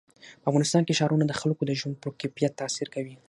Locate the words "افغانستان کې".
0.49-0.97